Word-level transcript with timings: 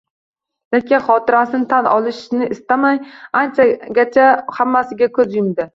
Lekin 0.75 1.03
xatosini 1.09 1.67
tan 1.75 1.89
olishni 1.91 2.49
istamay, 2.57 3.01
anchagacha 3.45 4.29
hammasiga 4.59 5.15
ko`z 5.21 5.33
yumdi 5.41 5.67